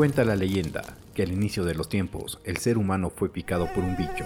[0.00, 3.84] Cuenta la leyenda que al inicio de los tiempos el ser humano fue picado por
[3.84, 4.24] un bicho.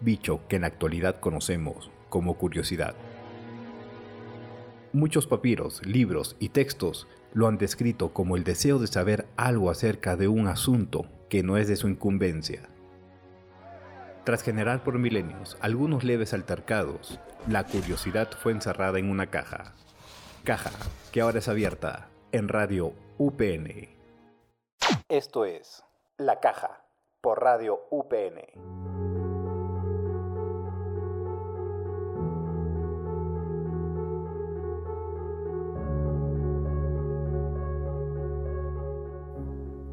[0.00, 2.94] Bicho que en la actualidad conocemos como curiosidad.
[4.92, 10.14] Muchos papiros, libros y textos lo han descrito como el deseo de saber algo acerca
[10.14, 12.68] de un asunto que no es de su incumbencia.
[14.24, 17.18] Tras generar por milenios algunos leves altercados,
[17.48, 19.72] la curiosidad fue encerrada en una caja.
[20.44, 20.72] Caja
[21.12, 23.97] que ahora es abierta en Radio UPN.
[25.10, 25.82] Esto es
[26.18, 26.82] La Caja
[27.22, 28.42] por Radio UPN.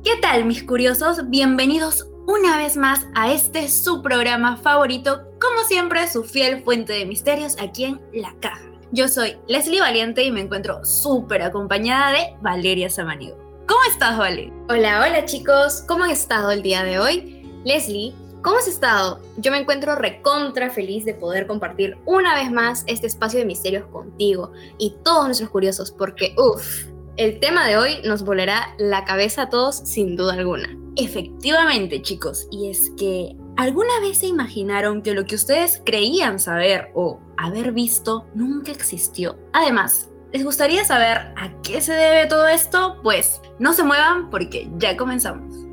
[0.04, 1.30] ¿Qué tal mis curiosos?
[1.30, 7.06] Bienvenidos una vez más a este su programa favorito, como siempre su fiel fuente de
[7.06, 8.70] misterios aquí en La Caja.
[8.92, 13.45] Yo soy Leslie Valiente y me encuentro súper acompañada de Valeria Samanigo.
[13.68, 14.54] ¿Cómo estás, Vale?
[14.70, 17.42] Hola, hola chicos, ¿cómo han estado el día de hoy?
[17.64, 18.14] Leslie,
[18.44, 19.20] ¿cómo has estado?
[19.38, 23.86] Yo me encuentro recontra feliz de poder compartir una vez más este espacio de misterios
[23.88, 26.86] contigo y todos nuestros curiosos, porque uff,
[27.18, 30.70] el tema de hoy nos volará la cabeza a todos sin duda alguna.
[30.96, 36.92] Efectivamente, chicos, y es que ¿alguna vez se imaginaron que lo que ustedes creían saber
[36.94, 39.40] o haber visto nunca existió?
[39.54, 43.00] Además, ¿les gustaría saber a qué se debe todo esto?
[43.04, 45.66] Pues no se muevan porque ya comenzamos.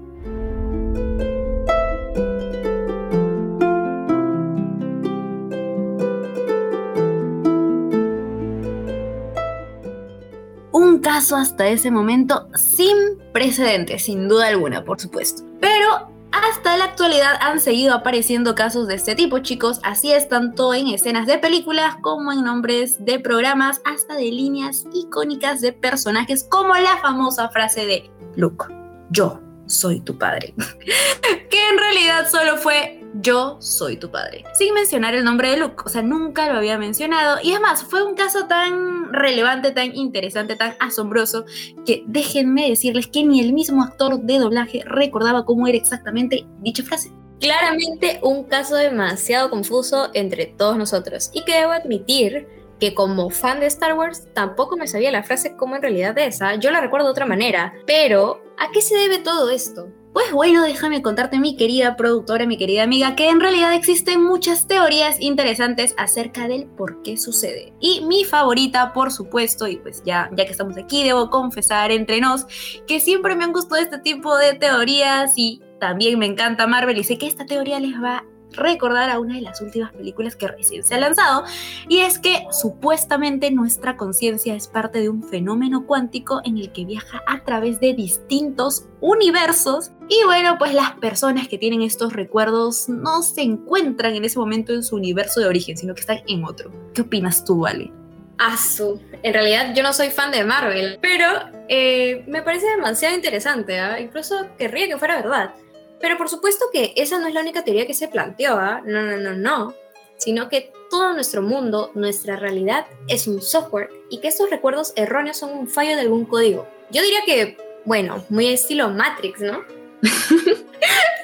[11.03, 12.97] caso hasta ese momento sin
[13.33, 15.43] precedentes, sin duda alguna, por supuesto.
[15.61, 16.12] Pero
[16.53, 19.81] hasta la actualidad han seguido apareciendo casos de este tipo, chicos.
[19.83, 24.85] Así es, tanto en escenas de películas como en nombres de programas, hasta de líneas
[24.93, 28.67] icónicas de personajes, como la famosa frase de Luke,
[29.09, 30.55] yo soy tu padre.
[31.51, 34.45] que en realidad solo fue yo soy tu padre.
[34.55, 37.39] Sin mencionar el nombre de Luke, o sea, nunca lo había mencionado.
[37.43, 41.45] Y además, fue un caso tan relevante, tan interesante, tan asombroso,
[41.85, 46.83] que déjenme decirles que ni el mismo actor de doblaje recordaba cómo era exactamente dicha
[46.83, 47.13] frase.
[47.41, 51.31] Claramente un caso demasiado confuso entre todos nosotros.
[51.33, 52.47] Y que debo admitir
[52.79, 56.41] que como fan de Star Wars tampoco me sabía la frase como en realidad es.
[56.41, 56.55] ¿ah?
[56.55, 57.75] Yo la recuerdo de otra manera.
[57.87, 59.89] Pero, ¿a qué se debe todo esto?
[60.13, 64.67] Pues bueno, déjame contarte, mi querida productora, mi querida amiga, que en realidad existen muchas
[64.67, 67.73] teorías interesantes acerca del por qué sucede.
[67.81, 72.21] Y mi favorita, por supuesto, y pues ya, ya que estamos aquí, debo confesar entre
[72.21, 72.47] nos
[72.87, 77.05] que siempre me han gustado este tipo de teorías y también me encanta Marvel y
[77.05, 80.85] sé que esta teoría les va recordar a una de las últimas películas que recién
[80.85, 81.45] se ha lanzado,
[81.89, 86.85] y es que supuestamente nuestra conciencia es parte de un fenómeno cuántico en el que
[86.85, 92.89] viaja a través de distintos universos, y bueno, pues las personas que tienen estos recuerdos
[92.89, 96.45] no se encuentran en ese momento en su universo de origen, sino que están en
[96.45, 96.71] otro.
[96.95, 97.91] ¿Qué opinas tú, Ale?
[98.39, 99.01] Asu.
[99.23, 101.27] En realidad yo no soy fan de Marvel, pero
[101.69, 103.79] eh, me parece demasiado interesante.
[103.79, 104.01] ¿ah?
[104.01, 105.55] Incluso querría que fuera verdad.
[106.03, 108.83] Pero por supuesto que esa no es la única teoría que se planteó, ¿ah?
[108.85, 109.75] no, no, no, no,
[110.19, 115.39] sino que todo nuestro mundo, nuestra realidad es un software y que estos recuerdos erróneos
[115.39, 116.69] son un fallo de algún código.
[116.91, 119.65] Yo diría que, bueno, muy estilo Matrix, ¿no?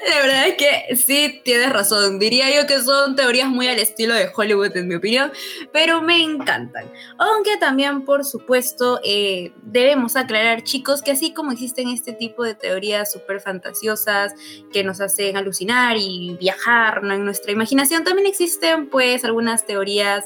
[0.09, 2.17] La verdad es que sí, tienes razón.
[2.17, 5.31] Diría yo que son teorías muy al estilo de Hollywood, en mi opinión,
[5.71, 6.89] pero me encantan.
[7.17, 12.55] Aunque también, por supuesto, eh, debemos aclarar, chicos, que así como existen este tipo de
[12.55, 14.33] teorías súper fantasiosas
[14.71, 20.25] que nos hacen alucinar y viajar en nuestra imaginación, también existen, pues, algunas teorías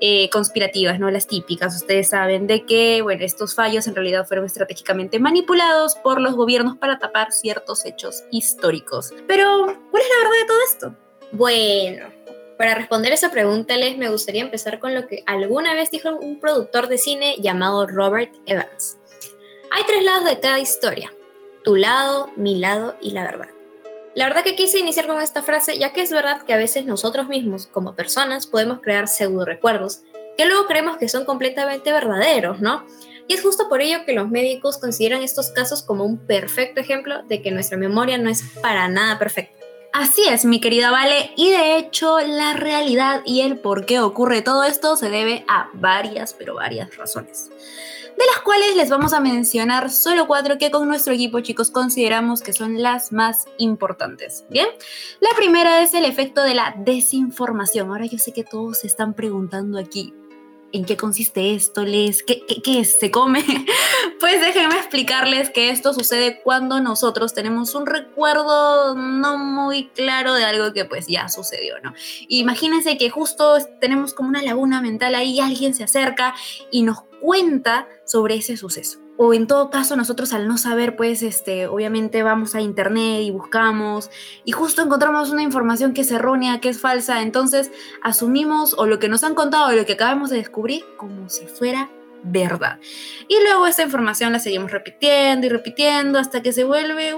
[0.00, 1.10] eh, conspirativas, ¿no?
[1.10, 6.20] Las típicas, ustedes saben, de que, bueno, estos fallos en realidad fueron estratégicamente manipulados por
[6.20, 9.12] los gobiernos para tapar ciertos hechos históricos.
[9.26, 10.96] Pero, ¿cuál es la verdad de todo esto?
[11.32, 12.06] Bueno,
[12.58, 16.40] para responder esa pregunta, Les, me gustaría empezar con lo que alguna vez dijo un
[16.40, 18.98] productor de cine llamado Robert Evans.
[19.70, 21.12] Hay tres lados de cada historia,
[21.62, 23.48] tu lado, mi lado y la verdad.
[24.14, 26.84] La verdad que quise iniciar con esta frase, ya que es verdad que a veces
[26.84, 30.02] nosotros mismos, como personas, podemos crear pseudo recuerdos,
[30.36, 32.84] que luego creemos que son completamente verdaderos, ¿no?
[33.30, 37.22] Y es justo por ello que los médicos consideran estos casos como un perfecto ejemplo
[37.28, 39.54] de que nuestra memoria no es para nada perfecta.
[39.92, 44.42] Así es, mi querida Vale, y de hecho la realidad y el por qué ocurre
[44.42, 49.20] todo esto se debe a varias, pero varias razones, de las cuales les vamos a
[49.20, 54.44] mencionar solo cuatro que con nuestro equipo chicos consideramos que son las más importantes.
[54.50, 54.66] Bien,
[55.20, 57.90] la primera es el efecto de la desinformación.
[57.90, 60.14] Ahora yo sé que todos se están preguntando aquí,
[60.72, 63.44] en qué consiste esto, les, qué, qué, ¿Se come?
[64.20, 70.44] Pues déjenme explicarles que esto sucede cuando nosotros tenemos un recuerdo no muy claro de
[70.44, 71.94] algo que pues ya sucedió, ¿no?
[72.28, 76.34] Imagínense que justo tenemos como una laguna mental ahí alguien se acerca
[76.70, 81.22] y nos cuenta sobre ese suceso o en todo caso nosotros al no saber, pues
[81.22, 84.10] este, obviamente vamos a internet y buscamos
[84.46, 87.70] y justo encontramos una información que es errónea, que es falsa, entonces
[88.02, 91.44] asumimos o lo que nos han contado o lo que acabamos de descubrir como si
[91.44, 91.90] fuera
[92.22, 92.78] verdad.
[93.28, 97.12] Y luego esta información la seguimos repitiendo y repitiendo hasta que se vuelve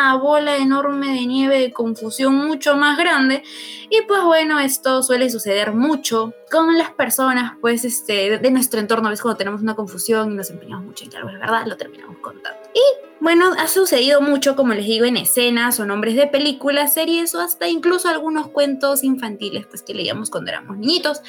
[0.00, 3.42] una bola enorme de nieve de confusión mucho más grande.
[3.90, 9.08] Y pues bueno, esto suele suceder mucho con las personas, pues este, de nuestro entorno.
[9.08, 11.76] A veces cuando tenemos una confusión y nos empeñamos mucho en que algo verdad, lo
[11.76, 12.58] terminamos contando.
[12.74, 12.80] Y
[13.20, 17.40] bueno, ha sucedido mucho, como les digo, en escenas o nombres de películas, series o
[17.40, 21.20] hasta incluso algunos cuentos infantiles, pues que leíamos cuando éramos niñitos.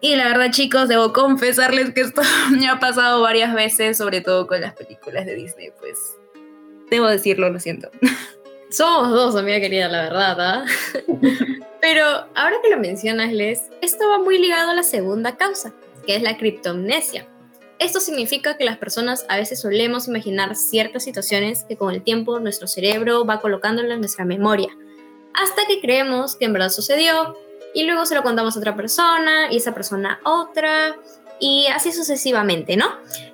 [0.00, 2.22] Y la verdad, chicos, debo confesarles que esto
[2.52, 6.17] me ha pasado varias veces, sobre todo con las películas de Disney, pues
[6.90, 7.90] debo decirlo, lo siento.
[8.70, 10.64] Somos dos, amiga querida, la verdad, ¿ah?
[11.80, 12.04] Pero
[12.34, 15.72] ahora que lo mencionas, Les, esto va muy ligado a la segunda causa,
[16.06, 17.26] que es la criptomnesia.
[17.78, 22.40] Esto significa que las personas a veces solemos imaginar ciertas situaciones que con el tiempo
[22.40, 24.68] nuestro cerebro va colocándolas en nuestra memoria,
[25.32, 27.36] hasta que creemos que en verdad sucedió
[27.74, 30.96] y luego se lo contamos a otra persona y esa persona a otra
[31.40, 32.86] y así sucesivamente, ¿no?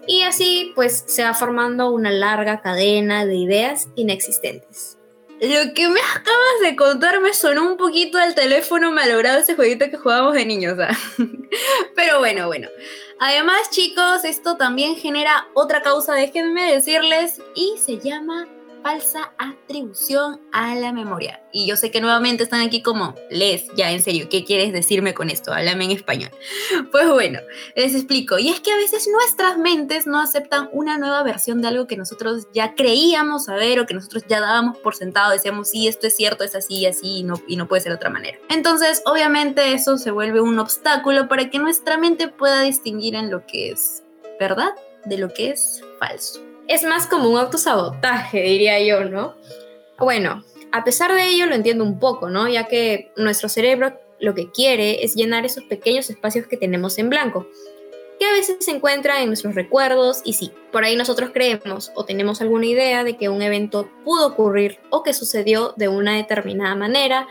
[0.07, 4.99] Y así pues se va formando una larga cadena de ideas inexistentes.
[5.41, 9.91] Lo que me acabas de contar me sonó un poquito al teléfono malogrado ese jueguito
[9.91, 10.79] que jugábamos de niños.
[10.79, 10.97] ¿ah?
[11.97, 12.69] Pero bueno, bueno.
[13.19, 18.49] Además, chicos, esto también genera otra causa, déjenme decirles, y se llama
[18.85, 21.41] falsa atribución a la memoria.
[21.53, 25.15] Y yo sé que nuevamente están aquí como, Les, ya en serio, ¿qué quieres decirme
[25.15, 25.53] con esto?
[25.53, 26.31] Háblame en español.
[26.93, 27.41] Pues bueno,
[27.75, 28.39] les explico.
[28.39, 31.97] Y es que a veces nuestras mentes no aceptan una nueva versión de algo que
[31.97, 35.33] nosotros ya creíamos saber o que nosotros ya dábamos por sentado.
[35.33, 37.97] Decíamos, sí, esto es cierto, es así, así, y no, y no puede ser de
[37.97, 38.39] otra manera.
[38.51, 43.47] Entonces, obviamente eso se vuelve un obstáculo para que nuestra mente pueda distinguir en lo
[43.47, 44.03] que es
[44.39, 44.75] verdad
[45.07, 49.35] de lo que es falso es más como un autosabotaje, diría yo, ¿no?
[49.99, 52.49] Bueno, a pesar de ello lo entiendo un poco, ¿no?
[52.49, 57.11] Ya que nuestro cerebro lo que quiere es llenar esos pequeños espacios que tenemos en
[57.11, 57.47] blanco,
[58.19, 62.05] que a veces se encuentran en nuestros recuerdos y sí, por ahí nosotros creemos o
[62.05, 66.75] tenemos alguna idea de que un evento pudo ocurrir o que sucedió de una determinada
[66.75, 67.27] manera,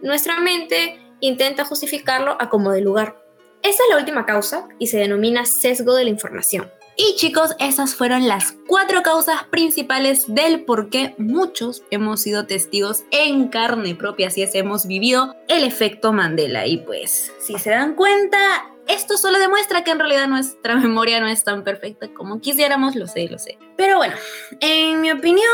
[0.00, 3.16] nuestra mente intenta justificarlo a como de lugar.
[3.62, 6.70] Esta es la última causa y se denomina sesgo de la información.
[7.00, 13.04] Y chicos, esas fueron las cuatro causas principales del por qué muchos hemos sido testigos
[13.12, 16.66] en carne propia, si es, hemos vivido el efecto Mandela.
[16.66, 18.38] Y pues, si se dan cuenta,
[18.88, 23.06] esto solo demuestra que en realidad nuestra memoria no es tan perfecta como quisiéramos, lo
[23.06, 23.58] sé, lo sé.
[23.76, 24.14] Pero bueno,
[24.60, 25.46] en mi opinión,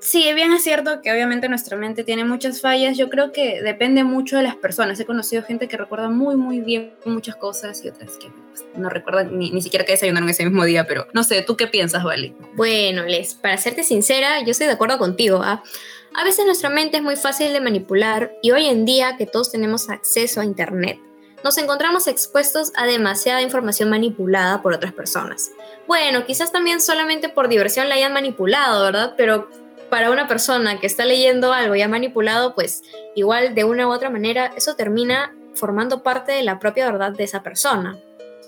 [0.00, 4.04] si bien es cierto que obviamente nuestra mente tiene muchas fallas, yo creo que depende
[4.04, 5.00] mucho de las personas.
[5.00, 8.90] He conocido gente que recuerda muy, muy bien muchas cosas y otras que pues, no
[8.90, 12.04] recuerdan ni, ni siquiera que desayunaron ese mismo día, pero no sé, ¿tú qué piensas,
[12.04, 12.34] Vale?
[12.54, 15.62] Bueno, Les, para serte sincera, yo estoy de acuerdo contigo, ¿ah?
[16.14, 19.50] A veces nuestra mente es muy fácil de manipular y hoy en día que todos
[19.50, 20.98] tenemos acceso a Internet,
[21.44, 25.50] nos encontramos expuestos a demasiada información manipulada por otras personas.
[25.86, 29.14] Bueno, quizás también solamente por diversión la hayan manipulado, ¿verdad?
[29.16, 29.48] Pero
[29.90, 32.82] para una persona que está leyendo algo y ha manipulado, pues
[33.14, 37.24] igual de una u otra manera eso termina formando parte de la propia verdad de
[37.24, 37.98] esa persona.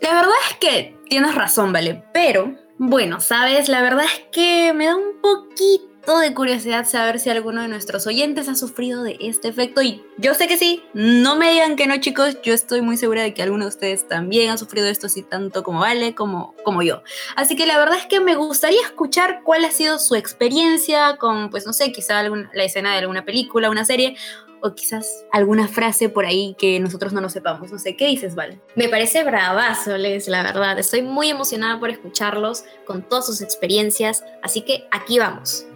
[0.01, 2.03] La verdad es que tienes razón, ¿vale?
[2.13, 7.31] Pero, bueno, sabes, la verdad es que me da un poquito de curiosidad saber si
[7.31, 11.35] alguno de nuestros oyentes ha sufrido de este efecto y yo sé que sí, no
[11.37, 14.51] me digan que no chicos, yo estoy muy segura de que alguno de ustedes también
[14.51, 17.03] ha sufrido esto así tanto como Vale como, como yo.
[17.37, 21.51] Así que la verdad es que me gustaría escuchar cuál ha sido su experiencia con,
[21.51, 24.17] pues no sé, quizá alguna, la escena de alguna película, una serie
[24.63, 27.71] o quizás alguna frase por ahí que nosotros no lo sepamos.
[27.73, 28.63] No sé, ¿qué dices, Val?
[28.77, 30.79] Me parece bravazo, Les, la verdad.
[30.79, 35.67] Estoy muy emocionada por escucharlos con todas sus experiencias, así que aquí vamos.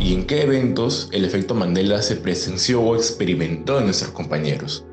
[0.00, 4.84] ¿Y en qué eventos el efecto Mandela se presenció o experimentó en nuestros compañeros?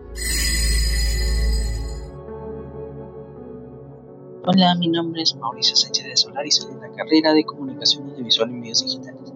[4.48, 8.10] Hola, mi nombre es Mauricio Sánchez de Solar y soy de la carrera de Comunicación
[8.10, 9.34] Audiovisual y Medios Digitales.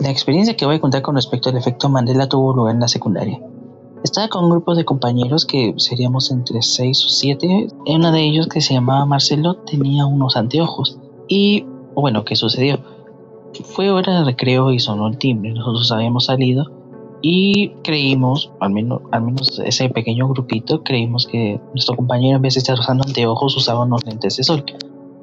[0.00, 2.88] La experiencia que voy a contar con respecto al efecto Mandela tuvo lugar en la
[2.88, 3.40] secundaria.
[4.02, 7.68] Estaba con un grupo de compañeros que seríamos entre 6 o 7.
[7.86, 10.98] Uno de ellos, que se llamaba Marcelo, tenía unos anteojos.
[11.28, 12.78] Y, bueno, ¿qué sucedió?
[13.64, 15.52] Fue hora de recreo y sonó el timbre.
[15.52, 16.66] Nosotros habíamos salido
[17.22, 23.04] y creímos, al menos, ese pequeño grupito, creímos que nuestro compañero en vez estar usando
[23.06, 24.64] anteojos usaba unos lentes de sol.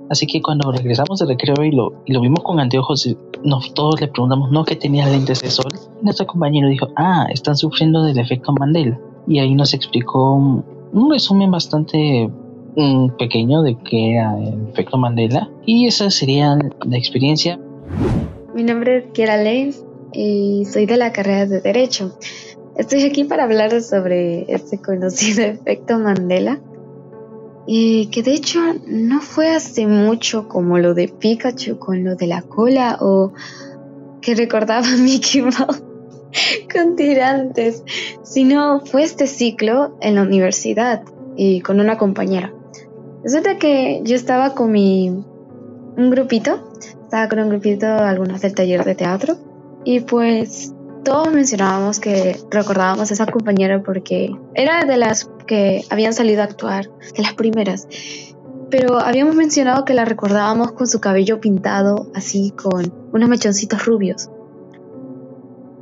[0.09, 3.07] Así que cuando regresamos de recreo y lo, vimos con anteojos,
[3.43, 5.71] nos, todos le preguntamos, ¿no que tenía lentes de sol?
[6.01, 8.99] Nuestro compañero dijo, ah, están sufriendo del efecto Mandela.
[9.27, 12.29] Y ahí nos explicó un, un resumen bastante
[12.75, 15.49] mm, pequeño de qué era el efecto Mandela.
[15.65, 17.59] Y esa sería la experiencia.
[18.53, 22.17] Mi nombre es Kiera Leis y soy de la carrera de Derecho.
[22.77, 26.59] Estoy aquí para hablar sobre este conocido efecto Mandela.
[27.65, 32.27] Y que de hecho no fue hace mucho como lo de Pikachu con lo de
[32.27, 33.33] la cola o
[34.21, 35.83] que recordaba a Mickey Mouse
[36.73, 37.83] con tirantes,
[38.23, 41.03] sino fue este ciclo en la universidad
[41.35, 42.53] y con una compañera.
[43.23, 45.09] Resulta que yo estaba con mi
[45.95, 49.37] un grupito, estaba con un grupito algunos del taller de teatro
[49.83, 50.73] y pues
[51.03, 56.45] todos mencionábamos que recordábamos a esa compañera porque era de las que habían salido a
[56.45, 57.87] actuar, de las primeras.
[58.69, 64.29] Pero habíamos mencionado que la recordábamos con su cabello pintado, así con unos mechoncitos rubios.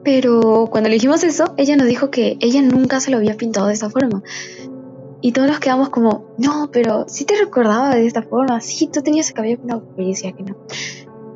[0.04, 3.68] Pero cuando le dijimos eso, ella nos dijo que ella nunca se lo había pintado
[3.68, 4.24] de esa forma.
[5.22, 9.02] Y todos nos quedamos como, no, pero sí te recordaba de esta forma, sí, tú
[9.02, 9.84] tenías ese cabello pintado.
[9.98, 10.56] Y decía que no.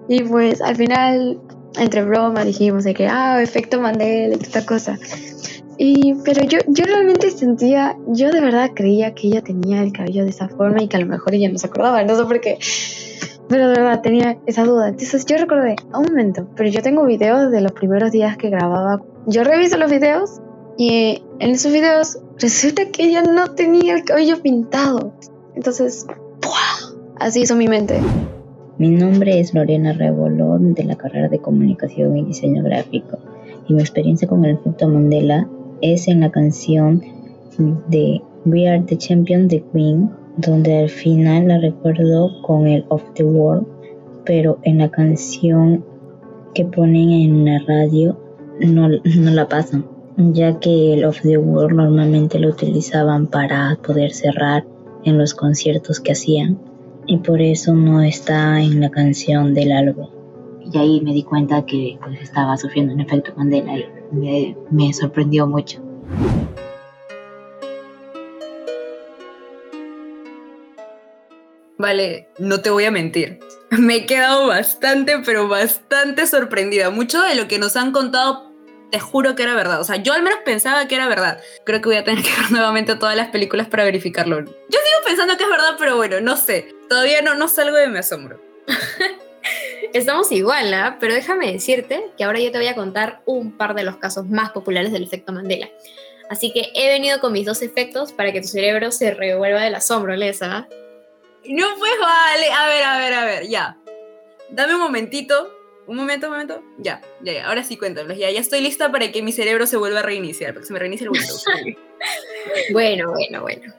[0.08, 1.39] Y pues al final
[1.77, 4.98] entre broma dijimos de que, ah, efecto Mandela y esta cosa.
[5.77, 10.24] Y, pero yo, yo realmente sentía, yo de verdad creía que ella tenía el cabello
[10.24, 12.39] de esa forma y que a lo mejor ella no se acordaba, no sé por
[12.39, 12.58] qué,
[13.50, 14.88] pero de verdad tenía esa duda.
[14.88, 19.01] Entonces yo recordé, un momento, pero yo tengo videos de los primeros días que grababa.
[19.27, 20.42] Yo reviso los videos
[20.77, 25.13] y en esos videos resulta que ella no tenía el cabello pintado.
[25.55, 26.05] Entonces,
[27.17, 28.00] así hizo mi mente.
[28.77, 33.17] Mi nombre es Lorena Rebolón de la carrera de Comunicación y Diseño Gráfico
[33.67, 35.48] y mi experiencia con el efecto Mandela
[35.82, 37.01] es en la canción
[37.88, 43.03] de We Are the Champion de Queen, donde al final la recuerdo con el Of
[43.13, 43.65] the World,
[44.25, 45.84] pero en la canción
[46.53, 48.17] que ponen en la radio
[48.60, 49.86] no, no la pasan,
[50.17, 54.65] ya que el Of the World normalmente lo utilizaban para poder cerrar
[55.03, 56.60] en los conciertos que hacían
[57.05, 60.10] y por eso no está en la canción del álbum.
[60.62, 64.93] Y ahí me di cuenta que pues, estaba sufriendo un efecto Mandela y me, me
[64.93, 65.81] sorprendió mucho.
[71.77, 73.39] Vale, no te voy a mentir.
[73.77, 76.89] Me he quedado bastante, pero bastante sorprendida.
[76.89, 78.55] Mucho de lo que nos han contado
[78.92, 79.80] te juro que era verdad.
[79.80, 81.39] O sea, yo al menos pensaba que era verdad.
[81.65, 84.39] Creo que voy a tener que ver nuevamente todas las películas para verificarlo.
[84.44, 86.74] Yo sigo pensando que es verdad, pero bueno, no sé.
[86.89, 88.39] Todavía no, no salgo de mi asombro.
[89.94, 90.98] Estamos igual, ¿ah?
[91.00, 94.27] Pero déjame decirte que ahora yo te voy a contar un par de los casos
[94.27, 95.70] más populares del efecto Mandela.
[96.30, 99.75] Así que he venido con mis dos efectos para que tu cerebro se revuelva del
[99.75, 100.68] asombro, Lesa.
[101.46, 102.51] No, pues vale.
[102.51, 103.77] A ver, a ver, a ver, ya.
[104.50, 105.55] Dame un momentito
[105.88, 106.63] un momento, un momento.
[106.77, 107.48] Ya, ya, ya.
[107.48, 108.18] Ahora sí cuéntanos.
[108.18, 110.80] Ya, ya estoy lista para que mi cerebro se vuelva a reiniciar, porque se me
[110.80, 111.44] reinicia el Windows.
[112.72, 113.74] bueno, bueno, bueno.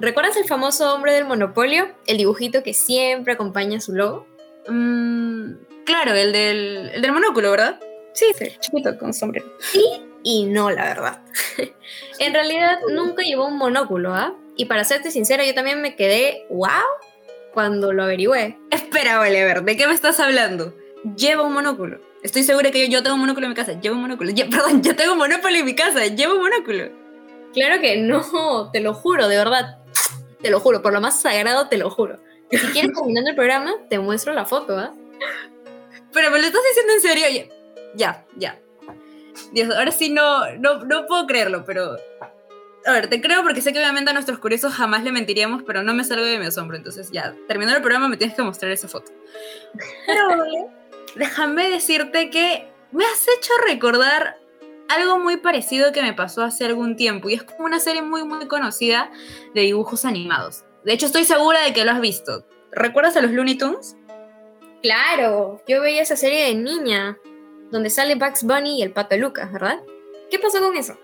[0.00, 1.88] ¿Recuerdas el famoso hombre del monopolio?
[2.06, 4.26] El dibujito que siempre acompaña su logo.
[4.68, 5.52] Mm,
[5.84, 7.80] claro, el del, el del monóculo, ¿verdad?
[8.12, 9.46] Sí, sí, chiquito con sombrero.
[9.58, 11.20] Sí y no, la verdad.
[12.18, 14.34] en realidad nunca llevó un monóculo, ¿ah?
[14.56, 16.68] Y para serte sincera, yo también me quedé, wow,
[17.52, 18.58] cuando lo averigüé.
[18.70, 20.74] Espera, vale, a ver, ¿de qué me estás hablando?
[21.16, 22.00] Lleva un monóculo.
[22.22, 24.32] Estoy segura que yo, tengo un monóculo en mi casa, llevo un monóculo.
[24.50, 26.90] perdón, yo tengo un monóculo en mi casa, llevo un monóculo.
[27.52, 29.78] Claro que no, te lo juro, de verdad.
[30.40, 32.18] Te lo juro, por lo más sagrado, te lo juro.
[32.50, 34.92] Y si quieres, terminando el programa, te muestro la foto, ¿ah?
[36.12, 37.48] Pero me lo estás diciendo en serio.
[37.94, 38.58] Ya, ya.
[39.52, 41.96] Dios, ahora sí no, no, no puedo creerlo, pero
[42.84, 45.82] a ver, te creo porque sé que obviamente a nuestros curiosos jamás le mentiríamos, pero
[45.82, 46.76] no me salgo de mi asombro.
[46.76, 49.12] Entonces, ya, terminando el programa, me tienes que mostrar esa foto.
[50.06, 50.44] Pero,
[51.16, 54.38] déjame decirte que me has hecho recordar
[54.88, 58.24] algo muy parecido que me pasó hace algún tiempo y es como una serie muy
[58.24, 59.10] muy conocida
[59.54, 60.64] de dibujos animados.
[60.84, 62.46] De hecho estoy segura de que lo has visto.
[62.72, 63.96] ¿Recuerdas a los Looney Tunes?
[64.82, 67.16] Claro, yo veía esa serie de niña,
[67.70, 69.80] donde sale Bugs Bunny y el pato Lucas, ¿verdad?
[70.30, 70.98] ¿Qué pasó con eso?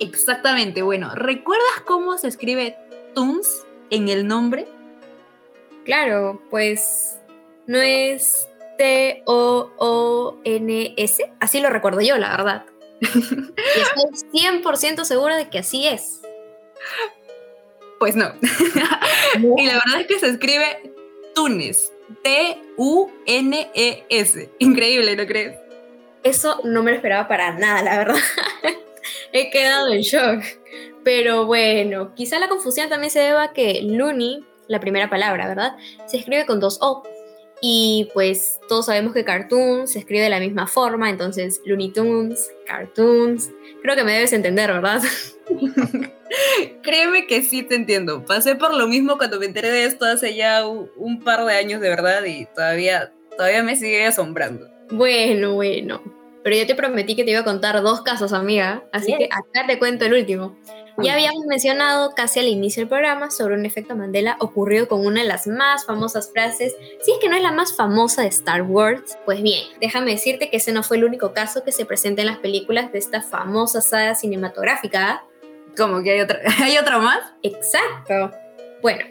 [0.00, 2.76] Exactamente, bueno, ¿recuerdas cómo se escribe
[3.14, 4.66] Toons en el nombre?
[5.84, 7.18] Claro, pues
[7.66, 8.48] no es
[8.82, 10.42] T-O-O-N-S.
[11.38, 12.64] Así lo recuerdo yo, la verdad.
[13.00, 13.06] y
[13.80, 16.20] estoy 100% segura de que así es.
[18.00, 18.32] Pues no.
[19.56, 20.92] y la verdad es que se escribe
[21.32, 21.92] Tunes.
[22.24, 22.80] T-U-N-E-S.
[24.58, 25.56] Increíble, ¿no crees?
[26.24, 28.16] Eso no me lo esperaba para nada, la verdad.
[29.32, 30.42] He quedado en shock.
[31.04, 35.76] Pero bueno, quizá la confusión también se deba a que Looney la primera palabra, ¿verdad?
[36.06, 37.04] Se escribe con dos O.
[37.64, 42.50] Y pues todos sabemos que cartoon se escribe de la misma forma, entonces Looney Tunes,
[42.66, 43.50] cartoons.
[43.82, 45.00] Creo que me debes entender, ¿verdad?
[46.82, 48.24] Créeme que sí te entiendo.
[48.24, 51.80] Pasé por lo mismo cuando me enteré de esto hace ya un par de años
[51.80, 54.68] de verdad y todavía, todavía me sigue asombrando.
[54.90, 56.21] Bueno, bueno.
[56.42, 58.82] Pero yo te prometí que te iba a contar dos casos, amiga.
[58.92, 60.56] Así que acá te cuento el último.
[60.98, 65.22] Ya habíamos mencionado casi al inicio del programa sobre un efecto Mandela ocurrido con una
[65.22, 68.62] de las más famosas frases, si es que no es la más famosa de Star
[68.62, 69.16] Wars.
[69.24, 72.28] Pues bien, déjame decirte que ese no fue el único caso que se presenta en
[72.28, 75.24] las películas de esta famosa saga cinematográfica.
[75.76, 77.20] ¿Cómo que hay otra, hay otra más?
[77.42, 78.30] Exacto.
[78.82, 79.04] Bueno,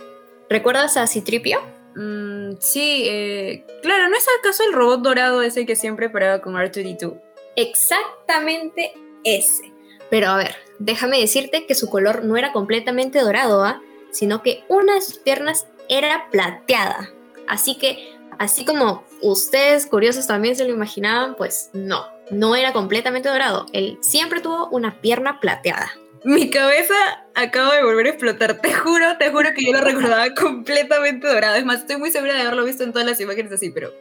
[0.50, 1.80] ¿recuerdas a Citripio?
[1.95, 6.55] Mm, sí, eh, claro, ¿no es acaso el robot dorado ese que siempre paraba con
[6.55, 7.19] R2D2?
[7.55, 8.93] Exactamente
[9.24, 9.74] ese.
[10.10, 13.81] Pero a ver, déjame decirte que su color no era completamente dorado, ¿ah?
[14.12, 17.12] Sino que una de sus piernas era plateada.
[17.48, 23.29] Así que, así como ustedes curiosos también se lo imaginaban, pues no, no era completamente
[23.29, 23.65] dorado.
[23.74, 25.91] Él siempre tuvo una pierna plateada.
[26.23, 26.93] Mi cabeza
[27.33, 28.61] acaba de volver a explotar.
[28.61, 31.55] Te juro, te juro que yo lo recordaba completamente dorado.
[31.55, 33.91] Es más, estoy muy segura de haberlo visto en todas las imágenes así, pero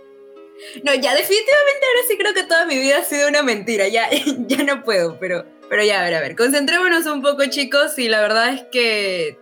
[0.84, 3.88] no, ya definitivamente ahora sí creo que toda mi vida ha sido una mentira.
[3.88, 4.08] Ya,
[4.46, 6.36] ya no puedo, pero, pero ya, a ver, a ver.
[6.36, 9.38] Concentrémonos un poco, chicos, y la verdad es que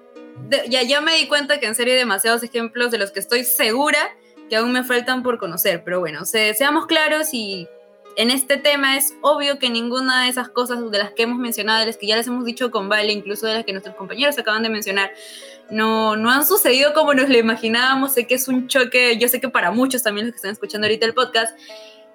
[0.69, 3.45] ya, ya me di cuenta que en serio hay demasiados ejemplos de los que estoy
[3.45, 4.17] segura
[4.49, 5.83] que aún me faltan por conocer.
[5.85, 7.69] Pero bueno, seamos claros y
[8.19, 11.79] en este tema es obvio que ninguna de esas cosas de las que hemos mencionado,
[11.79, 14.37] de las que ya les hemos dicho con Vale, incluso de las que nuestros compañeros
[14.37, 15.13] acaban de mencionar,
[15.71, 18.15] no, no han sucedido como nos lo imaginábamos.
[18.15, 20.89] Sé que es un choque, yo sé que para muchos también los que están escuchando
[20.89, 21.57] ahorita el podcast.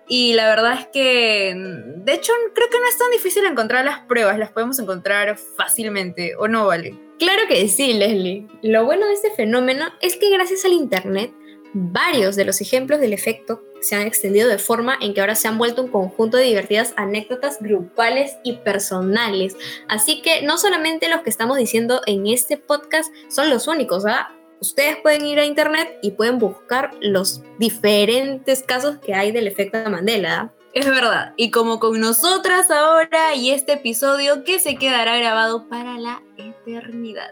[0.06, 4.00] Y la verdad es que, de hecho, creo que no es tan difícil encontrar las
[4.02, 7.00] pruebas, las podemos encontrar fácilmente, ¿o no, Vale?
[7.18, 8.46] Claro que sí, Leslie.
[8.62, 11.32] Lo bueno de este fenómeno es que gracias al Internet
[11.74, 15.48] Varios de los ejemplos del efecto se han extendido de forma en que ahora se
[15.48, 19.58] han vuelto un conjunto de divertidas anécdotas grupales y personales.
[19.88, 24.32] Así que no solamente los que estamos diciendo en este podcast son los únicos, ¿ah?
[24.62, 29.78] Ustedes pueden ir a internet y pueden buscar los diferentes casos que hay del efecto
[29.90, 30.40] Mandela.
[30.40, 30.54] ¿ah?
[30.74, 35.98] Es verdad, y como con nosotras ahora y este episodio que se quedará grabado para
[35.98, 37.32] la eternidad.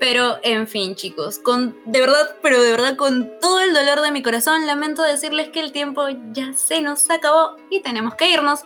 [0.00, 4.10] Pero, en fin, chicos, con, de verdad, pero de verdad, con todo el dolor de
[4.10, 8.60] mi corazón, lamento decirles que el tiempo ya se nos acabó y tenemos que irnos.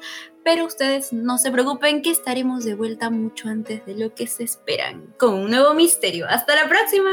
[0.44, 4.42] Pero ustedes no se preocupen que estaremos de vuelta mucho antes de lo que se
[4.42, 6.26] esperan, con un nuevo misterio.
[6.28, 7.11] ¡Hasta la próxima!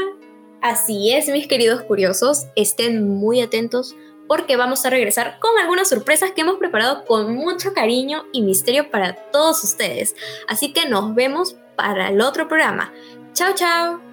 [0.62, 3.94] Así es, mis queridos curiosos, estén muy atentos
[4.30, 8.88] porque vamos a regresar con algunas sorpresas que hemos preparado con mucho cariño y misterio
[8.88, 10.14] para todos ustedes.
[10.46, 12.92] Así que nos vemos para el otro programa.
[13.32, 14.09] Chao, chao.